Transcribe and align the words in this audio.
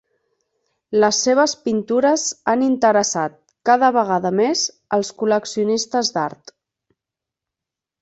Les 1.03 1.19
seves 1.25 1.53
pintures 1.67 2.23
han 2.55 2.65
interessat, 2.69 3.37
cada 3.71 3.93
vegada 4.01 4.35
més, 4.43 4.67
els 5.01 5.15
col·leccionistes 5.23 6.15
d'art. 6.19 6.59